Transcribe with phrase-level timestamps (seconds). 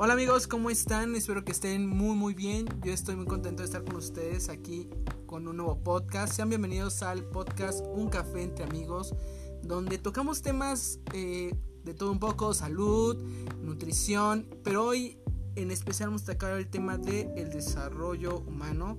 [0.00, 1.16] Hola amigos, ¿cómo están?
[1.16, 2.66] Espero que estén muy muy bien.
[2.84, 4.88] Yo estoy muy contento de estar con ustedes aquí
[5.26, 6.34] con un nuevo podcast.
[6.34, 9.12] Sean bienvenidos al podcast Un Café entre Amigos,
[9.60, 13.20] donde tocamos temas eh, de todo un poco, salud,
[13.60, 15.18] nutrición, pero hoy
[15.56, 18.98] en especial vamos a tocar el tema del el desarrollo humano.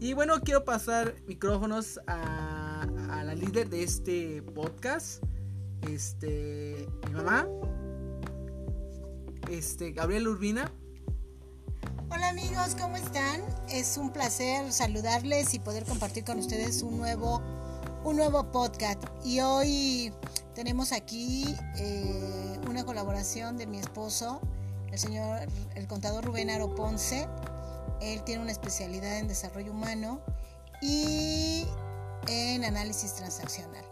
[0.00, 5.22] Y bueno, quiero pasar micrófonos a, a la líder de este podcast,
[5.82, 7.46] este, mi mamá
[9.50, 10.72] este, Gabriel Urbina.
[12.10, 13.42] Hola amigos, ¿cómo están?
[13.68, 17.42] Es un placer saludarles y poder compartir con ustedes un nuevo,
[18.04, 19.02] un nuevo podcast.
[19.24, 20.12] Y hoy
[20.54, 21.44] tenemos aquí
[21.76, 24.40] eh, una colaboración de mi esposo,
[24.92, 25.40] el señor,
[25.74, 27.28] el contador Rubén Aro Ponce.
[28.00, 30.20] Él tiene una especialidad en desarrollo humano
[30.80, 31.64] y
[32.28, 33.84] en análisis transaccional.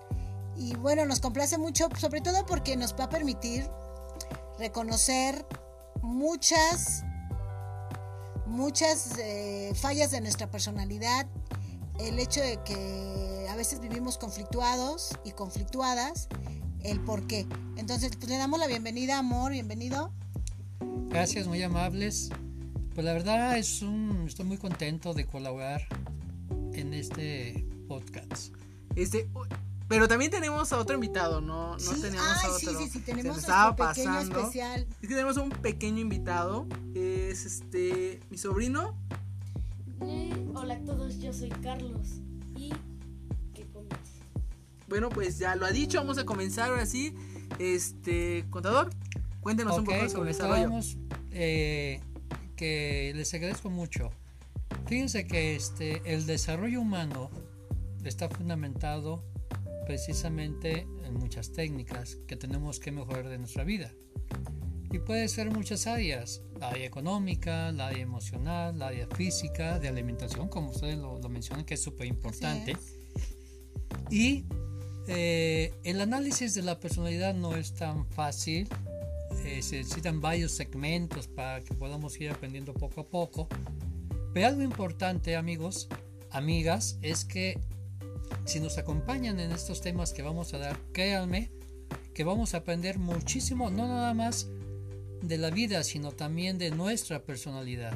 [0.57, 3.69] Y bueno, nos complace mucho, sobre todo porque nos va a permitir
[4.63, 5.45] reconocer
[6.03, 7.03] muchas,
[8.47, 11.27] muchas eh, fallas de nuestra personalidad,
[11.99, 16.29] el hecho de que a veces vivimos conflictuados y conflictuadas,
[16.85, 17.45] el por qué.
[17.77, 20.13] Entonces, pues le damos la bienvenida, amor, bienvenido.
[21.09, 22.29] Gracias, muy amables.
[22.95, 25.83] Pues la verdad es un, estoy muy contento de colaborar
[26.73, 28.55] en este podcast.
[28.95, 29.29] Este,
[29.93, 31.77] pero también tenemos a otro invitado, ¿no?
[31.77, 32.59] No tenemos a otro.
[32.59, 34.87] Sí, sí, sí, tenemos estaba pequeño especial.
[35.03, 36.67] Es que tenemos un pequeño invitado.
[36.95, 38.19] Es este.
[38.31, 38.97] mi sobrino.
[40.01, 42.09] Eh, hola a todos, yo soy Carlos.
[42.57, 42.71] Y.
[43.53, 43.67] ¿Qué
[44.89, 47.15] Bueno, pues ya lo ha dicho, vamos a comenzar ahora sí.
[47.59, 48.47] Este.
[48.49, 48.89] Contador,
[49.43, 50.71] cuéntenos un poco sobre el desarrollo.
[51.33, 52.01] Eh,
[52.57, 54.11] que les agradezco mucho.
[54.87, 57.31] Fíjense que este, el desarrollo humano
[58.05, 59.23] está fundamentado
[59.87, 63.93] precisamente en muchas técnicas que tenemos que mejorar de nuestra vida.
[64.91, 69.89] Y puede ser muchas áreas, la área económica, la área emocional, la área física, de
[69.89, 72.77] alimentación, como ustedes lo, mencionan, que es súper importante.
[74.11, 74.45] Y
[75.09, 78.69] eh, el análisis de la personalidad no es tan fácil,
[79.45, 83.49] eh, se necesitan varios segmentos para que podamos ir aprendiendo poco a poco.
[84.35, 85.89] Pero algo importante, amigos,
[86.31, 87.59] amigas, es que
[88.45, 91.51] si nos acompañan en estos temas que vamos a dar, créanme
[92.15, 94.49] que vamos a aprender muchísimo, no nada más
[95.23, 97.95] de la vida, sino también de nuestra personalidad.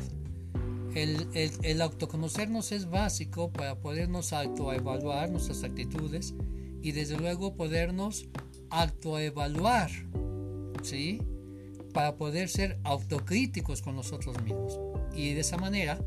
[0.95, 6.35] El, autoconocernos es básico para podernos autoevaluar nuestras actitudes
[6.81, 8.29] y desde luego podernos
[8.71, 9.91] autoevaluar,
[10.83, 11.21] ¿sí?
[11.93, 14.81] Para poder ser autocríticos con nosotros mismos.
[15.15, 15.99] Y de esa manera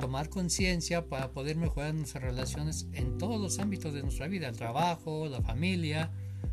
[0.00, 4.56] tomar conciencia para poder mejorar nuestras relaciones en todos los ámbitos de nuestra vida, el
[4.56, 6.10] trabajo, la familia,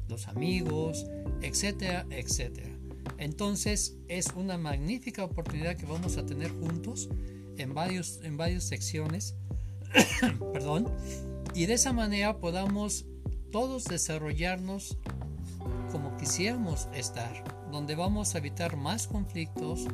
[0.10, 1.08] los amigos,
[1.42, 2.70] etcétera, etcétera.
[3.18, 7.10] Entonces es una magnífica oportunidad que vamos a tener juntos
[7.58, 9.36] en, varios, en varias secciones,
[10.54, 10.92] perdón,
[11.56, 13.06] y de esa manera podamos
[13.52, 14.98] todos desarrollarnos
[15.92, 19.86] como quisiéramos estar, donde vamos a evitar más conflictos,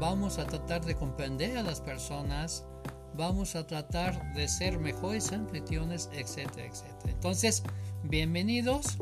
[0.00, 2.64] vamos a tratar de comprender a las personas,
[3.16, 7.12] vamos a tratar de ser mejores anfitriones, etcétera, etcétera.
[7.12, 7.62] Entonces,
[8.04, 8.98] bienvenidos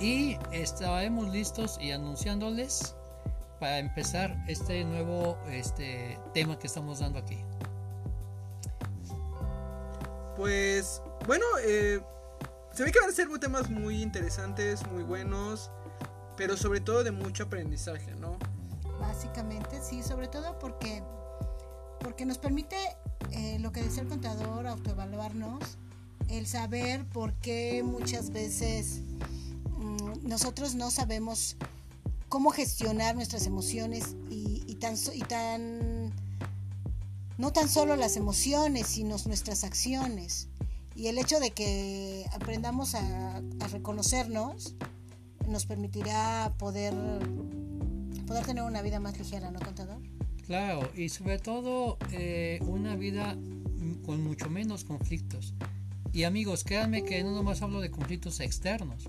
[0.00, 2.94] y estaremos listos y anunciándoles
[3.60, 7.38] para empezar este nuevo este, tema que estamos dando aquí.
[10.36, 12.00] Pues, bueno, eh,
[12.72, 15.70] se ve que van a ser temas muy interesantes, muy buenos,
[16.36, 18.38] pero sobre todo de mucho aprendizaje, ¿no?
[18.98, 21.02] Básicamente, sí, sobre todo porque,
[22.00, 22.76] porque nos permite
[23.32, 25.78] eh, lo que decía el contador, autoevaluarnos,
[26.28, 29.00] el saber por qué muchas veces
[29.78, 31.56] mm, nosotros no sabemos
[32.28, 36.12] cómo gestionar nuestras emociones y, tan, y tan
[37.38, 40.48] no tan solo las emociones, sino nuestras acciones.
[40.94, 44.74] Y el hecho de que aprendamos a, a reconocernos
[45.46, 46.94] nos permitirá poder,
[48.26, 50.00] poder tener una vida más ligera, ¿no, contador?
[50.52, 53.38] Claro, y sobre todo eh, una vida
[54.04, 55.54] con mucho menos conflictos.
[56.12, 59.08] Y amigos, créanme que no nomás hablo de conflictos externos,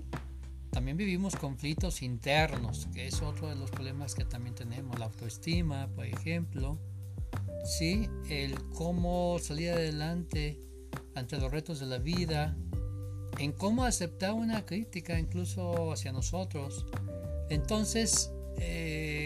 [0.70, 5.86] también vivimos conflictos internos, que es otro de los problemas que también tenemos, la autoestima,
[5.88, 6.78] por ejemplo,
[7.66, 10.58] sí, el cómo salir adelante
[11.14, 12.56] ante los retos de la vida,
[13.38, 16.86] en cómo aceptar una crítica incluso hacia nosotros.
[17.50, 19.23] Entonces, eh,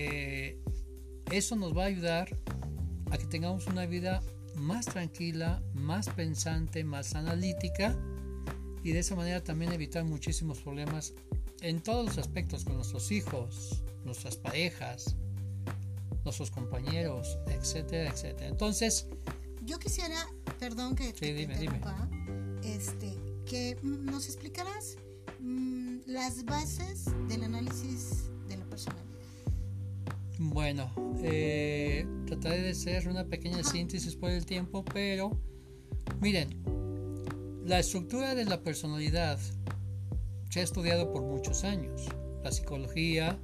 [1.30, 2.28] eso nos va a ayudar
[3.10, 4.22] a que tengamos una vida
[4.56, 7.96] más tranquila, más pensante, más analítica
[8.82, 11.14] y de esa manera también evitar muchísimos problemas
[11.60, 15.16] en todos los aspectos con nuestros hijos, nuestras parejas,
[16.25, 18.48] nuestros compañeros, etcétera, etcétera.
[18.48, 19.06] Entonces,
[19.64, 20.26] Yo quisiera,
[20.58, 21.54] perdón que Sí, te dime,
[22.62, 23.14] este,
[23.46, 24.96] que mm, nos explicaras
[25.40, 28.30] mm, las bases del análisis.
[30.38, 30.93] Bueno,
[31.23, 35.31] eh, trataré de hacer una pequeña síntesis por el tiempo, pero
[36.20, 36.62] miren,
[37.64, 39.38] la estructura de la personalidad
[40.49, 42.06] se ha estudiado por muchos años.
[42.44, 43.38] La psicología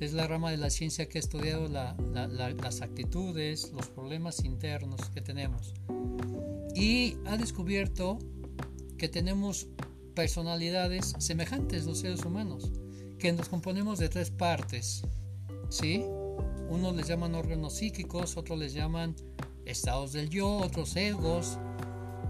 [0.00, 3.86] es la rama de la ciencia que ha estudiado la- la- la- las actitudes, los
[3.88, 5.74] problemas internos que tenemos.
[6.74, 8.18] Y ha descubierto
[8.98, 9.68] que tenemos
[10.14, 12.72] personalidades semejantes los seres humanos,
[13.18, 15.02] que nos componemos de tres partes.
[15.70, 16.04] ¿Sí?
[16.68, 19.16] Unos les llaman órganos psíquicos, otros les llaman
[19.64, 21.58] estados del yo, otros egos.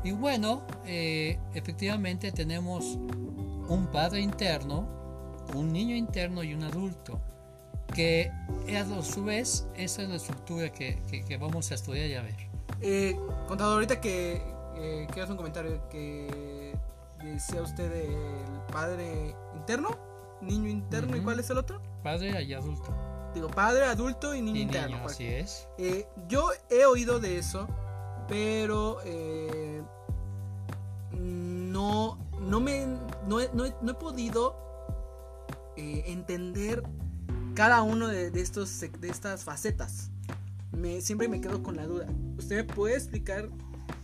[0.04, 2.84] Y bueno, eh, efectivamente tenemos
[3.69, 4.88] un padre interno,
[5.54, 7.20] un niño interno y un adulto,
[7.94, 8.31] que
[8.78, 12.22] a su vez esa es la estructura que, que- que vamos a estudiar y a
[12.22, 12.36] ver.
[12.81, 13.16] Eh,
[13.48, 14.40] contador, ahorita que
[14.76, 16.75] eh, que hace un comentario que
[17.22, 19.90] decía usted del padre interno,
[20.40, 21.82] niño interno, ¿y cuál es el otro?
[22.02, 22.94] Padre y adulto.
[23.35, 24.97] Digo, padre, adulto y niño Y interno.
[24.97, 25.69] niño, así es.
[25.79, 27.69] Eh, yo he oído de eso,
[28.29, 29.82] pero eh,
[31.12, 32.87] no, no me
[33.27, 34.56] no he, no he- no he podido
[35.77, 36.82] eh, entender
[37.55, 40.11] cada uno de, de estos de estas facetas.
[40.73, 42.06] Me, siempre me quedo con la duda.
[42.38, 43.49] ¿Usted me puede explicar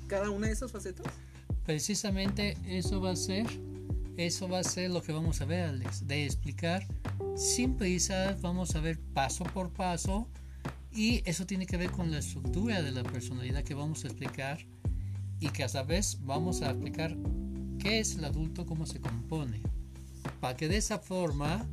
[0.08, 1.06] cada una de esas facetas?
[1.64, 3.46] Precisamente eso va a ser,
[4.16, 6.86] eso va a ser lo que vamos a ver, Alex, de explicar
[7.36, 10.26] sin prisa, vamos a ver paso por paso
[10.90, 14.58] y eso tiene que ver con la estructura de la personalidad que vamos a explicar
[15.38, 17.14] y que a la vez vamos a explicar
[17.78, 19.60] qué es el adulto, cómo se compone,
[20.40, 21.66] para que de esa forma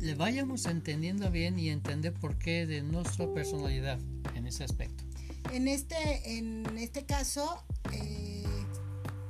[0.00, 3.98] le vayamos entendiendo bien y entender por qué de nuestra personalidad
[4.34, 5.04] en ese aspecto.
[5.52, 7.62] En este, en este caso,
[7.92, 8.44] eh,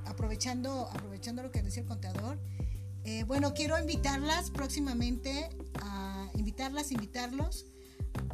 [0.04, 2.38] aprovechando, aprovechando lo que decía el contador,
[3.06, 5.48] eh, bueno, quiero invitarlas próximamente,
[5.80, 7.66] a invitarlas, invitarlos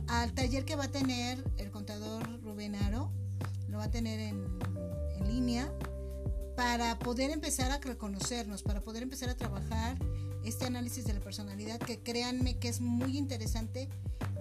[0.08, 3.12] al taller que va a tener el contador Rubén Aro,
[3.68, 4.48] lo va a tener en,
[5.26, 5.70] línea,
[6.56, 9.98] para poder empezar a reconocernos, para poder empezar a trabajar
[10.42, 13.90] este análisis de la personalidad, que créanme que es muy interesante,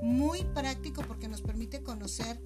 [0.02, 2.42] muy práctico porque nos permite conocer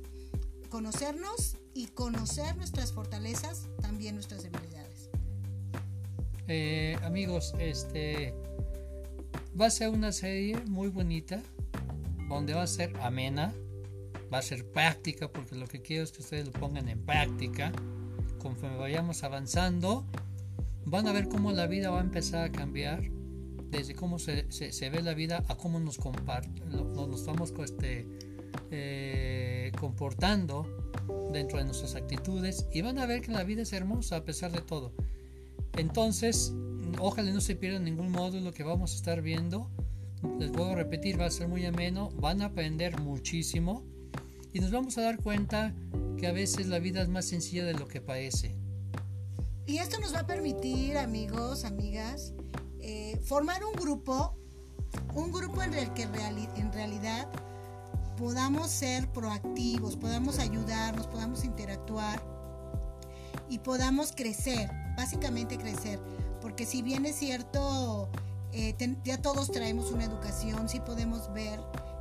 [0.69, 4.74] conocernos y conocer nuestras fortalezas, también nuestras debilidades.
[6.47, 8.33] Eh, amigos, este
[9.59, 11.41] va a ser una serie muy bonita,
[12.29, 13.53] donde va a ser amena,
[14.31, 17.71] va a ser práctica, porque lo que quiero es que ustedes lo pongan en práctica.
[18.39, 20.05] Conforme vayamos avanzando,
[20.85, 23.01] van a ver cómo la vida va a empezar a cambiar,
[23.71, 24.45] desde cómo se,
[24.91, 28.07] ve la vida a cómo nos, nos estamos este,
[28.71, 30.91] eh, comportando
[31.31, 34.51] dentro de nuestras actitudes y van a ver que la vida es hermosa a pesar
[34.51, 34.93] de todo.
[35.77, 36.53] Entonces,
[36.99, 39.69] ojalá no se pierdan ningún módulo que vamos a estar viendo.
[40.39, 43.83] Les a repetir, va a ser muy ameno, van a aprender muchísimo
[44.53, 45.73] y nos vamos a dar cuenta
[46.17, 48.55] que a veces la vida es más sencilla de lo que parece.
[49.67, 52.33] Y esto nos va a permitir, amigos, amigas,
[52.79, 54.37] eh, formar un grupo,
[55.13, 57.27] un grupo en el que reali- en realidad
[58.17, 62.23] podamos ser proactivos, podamos ayudarnos, podamos interactuar
[63.49, 65.99] y podamos crecer, básicamente crecer,
[66.41, 68.09] porque si bien es cierto,
[68.51, 71.59] eh, ya todos traemos una educación, sí podemos ver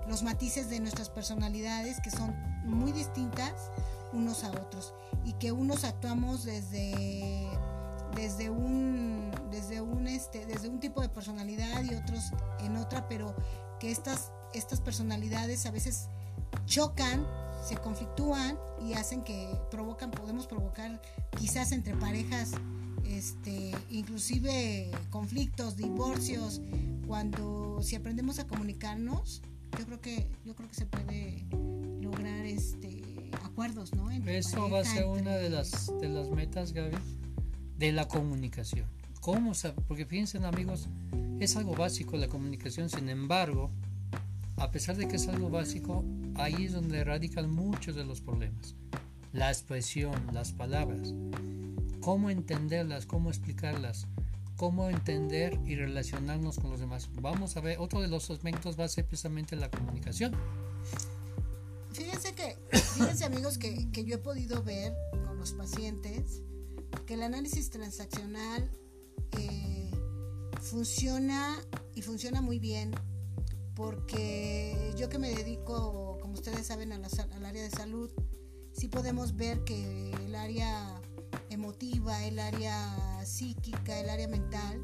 [0.09, 2.35] los matices de nuestras personalidades que son
[2.65, 3.71] muy distintas
[4.13, 7.49] unos a otros y que unos actuamos desde
[8.15, 13.35] desde un desde un este desde un tipo de personalidad y otros en otra pero
[13.81, 16.09] que estas estas personalidades a veces
[16.67, 17.27] chocan
[17.67, 21.01] se conflictúan y hacen que provocan podemos provocar
[21.39, 22.51] quizás entre parejas
[23.07, 26.61] este inclusive conflictos divorcios
[27.07, 29.43] cuando si aprendemos a comunicarnos
[29.79, 31.45] yo creo que yo creo que se puede
[32.01, 33.05] lograr este
[33.55, 36.97] acuerdos no Entre Eso va a ser una de las, de las metas, Gaby,
[37.79, 38.89] de la comunicación.
[39.21, 39.53] ¿Cómo
[39.87, 40.89] Porque fíjense, amigos,
[41.39, 43.71] es algo básico la comunicación, sin embargo,
[44.57, 48.75] a pesar de que es algo básico, ahí es donde radican muchos de los problemas.
[49.33, 51.15] La expresión, las palabras,
[52.05, 54.07] cómo entenderlas, cómo explicarlas,
[54.59, 57.09] cómo entender y relacionarnos con los demás.
[57.15, 60.37] Vamos a ver, otro de los aspectos va a ser precisamente la comunicación.
[61.93, 64.93] Fíjense que, fíjense amigos que, yo he podido ver
[65.25, 66.43] con los pacientes
[67.07, 68.71] que el análisis transaccional
[69.39, 69.91] eh,
[70.61, 71.57] funciona
[71.95, 72.95] y funciona muy bien
[73.75, 78.11] porque yo que me dedico, como ustedes saben, al área de salud,
[78.73, 81.01] sí podemos ver que el área
[81.55, 84.81] emotiva, el área psíquica, el área mental,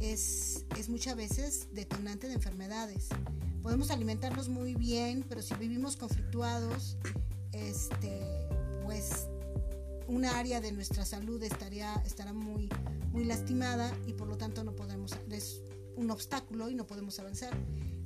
[0.00, 3.08] es, es muchas veces detonante de enfermedades.
[3.62, 6.96] Podemos alimentarnos muy bien, pero si vivimos conflictuados,
[7.52, 8.20] este,
[8.84, 9.26] pues
[10.08, 12.68] una área de nuestra salud estaría, estará muy,
[13.12, 15.62] muy lastimada y por lo tanto no podremos, es
[15.96, 17.56] un obstáculo y no podemos avanzar.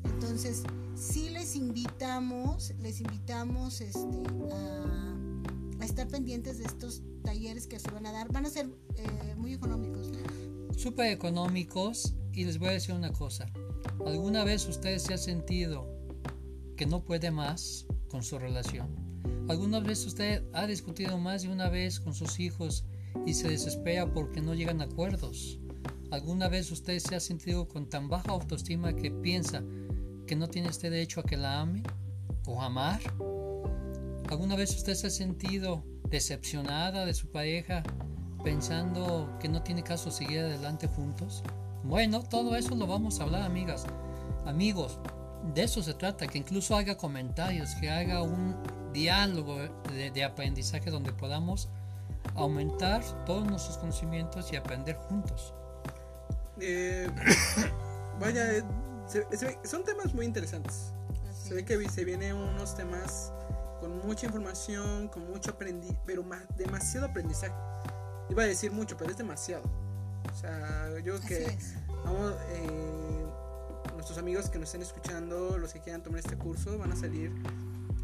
[0.05, 0.63] Entonces,
[0.95, 4.23] sí les invitamos, les invitamos este,
[4.53, 5.16] a
[5.87, 8.31] estar pendientes de estos talleres que se van a dar.
[8.33, 8.67] Van a ser
[8.97, 10.11] eh, muy económicos.
[10.77, 13.47] Súper económicos y les voy a decir una cosa.
[14.05, 15.89] ¿Alguna vez usted se ha sentido
[16.77, 18.95] que no puede más con su relación?
[19.49, 22.85] ¿Alguna vez usted ha discutido más de una vez con sus hijos
[23.25, 25.59] y se desespera porque no llegan a acuerdos?
[26.11, 29.63] ¿Alguna vez usted se ha sentido con tan baja autoestima que piensa
[30.27, 31.83] que no tiene este derecho a que la ame
[32.47, 33.01] o amar?
[34.29, 37.83] ¿Alguna vez usted se ha sentido decepcionada de su pareja
[38.43, 41.43] pensando que no tiene caso seguir adelante juntos?
[41.85, 43.85] Bueno, todo eso lo vamos a hablar, amigas.
[44.45, 44.99] Amigos,
[45.55, 48.57] de eso se trata, que incluso haga comentarios, que haga un
[48.93, 49.59] diálogo
[49.93, 51.69] de, de aprendizaje donde podamos
[52.35, 55.55] aumentar todos nuestros conocimientos y aprender juntos.
[56.61, 57.09] Eh,
[58.21, 58.63] vaya, eh,
[59.07, 60.93] se- se- son temas muy interesantes.
[61.33, 63.33] Se ve que se vienen unos temas
[63.81, 67.55] con mucha información, con mucho aprendizaje, pero más, demasiado aprendizaje.
[68.31, 69.65] Iba a decir mucho, pero es demasiado.
[70.33, 71.59] O sea, yo creo que
[72.05, 73.27] vamos, eh,
[73.95, 77.33] nuestros amigos que nos estén escuchando, los que quieran tomar este curso, van a salir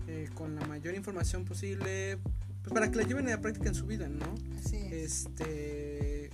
[0.08, 2.18] eh, con la mayor información posible,
[2.62, 4.34] pues para que la lleven a la práctica en su vida, ¿no?
[4.64, 5.26] Así es.
[5.26, 6.30] Este,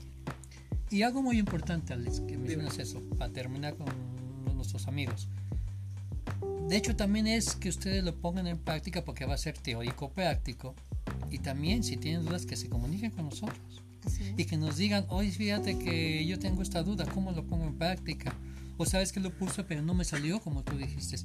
[0.90, 3.87] Y algo muy importante, Alex, que mencionas eso, para terminar con
[4.54, 5.28] nuestros amigos.
[6.69, 10.13] De hecho, también es que ustedes lo pongan en práctica porque va a ser teórico
[10.13, 10.75] práctico.
[11.31, 13.83] Y también, si tienen dudas, que se comuniquen con nosotros.
[14.37, 17.79] Y que nos digan, hoy fíjate que yo tengo esta duda, ¿cómo lo pongo en
[17.79, 18.35] práctica?
[18.77, 21.17] O sabes que lo puse, pero no me salió como tú dijiste.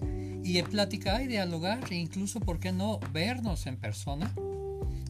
[0.44, 4.34] Y en platicar y dialogar, e incluso, ¿por qué no vernos en persona?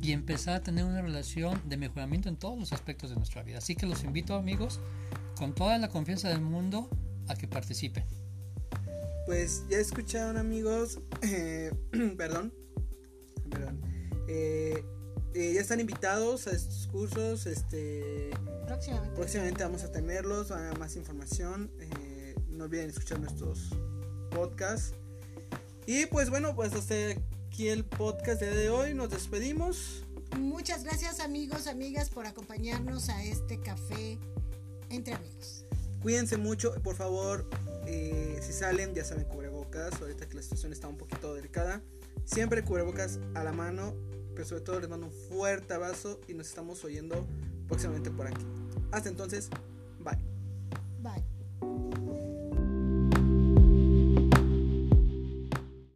[0.01, 3.59] Y empezar a tener una relación de mejoramiento en todos los aspectos de nuestra vida.
[3.59, 4.81] Así que los invito, amigos,
[5.37, 6.89] con toda la confianza del mundo,
[7.27, 8.22] a que participen.
[9.25, 11.71] Pues ya escucharon amigos, eh,
[12.17, 12.53] perdón,
[13.49, 13.81] perdón,
[14.27, 14.83] eh,
[15.33, 18.31] eh, ya están invitados a estos cursos, este,
[18.67, 19.15] Próximamente.
[19.15, 21.71] próximamente vamos a tenerlos, a más información,
[22.49, 23.69] no olviden escuchar nuestros
[24.29, 24.93] podcasts
[25.87, 26.95] y pues bueno, pues hasta
[27.47, 30.03] aquí el podcast de hoy, nos despedimos,
[30.37, 34.17] Muchas gracias amigos, amigas por acompañarnos a este café
[34.89, 35.63] entre amigos.
[36.01, 37.47] cuídense mucho, por favor,
[37.85, 41.81] eh, si salen ya saben cubrebocas, ahorita que la situación está un poquito delicada,
[42.25, 43.95] siempre cubrebocas a la mano,
[44.33, 47.27] pero sobre todo les mando un fuerte abrazo y nos estamos oyendo
[47.67, 48.45] próximamente por aquí.
[48.91, 49.49] Hasta entonces,
[49.99, 50.17] bye.